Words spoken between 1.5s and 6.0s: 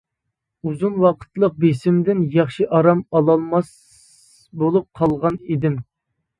بېسىمدىن ياخشى ئارام ئالالماس بولۇپ قالغان ئىدىم.